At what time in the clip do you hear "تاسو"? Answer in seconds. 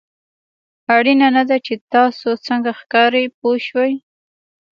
1.93-2.27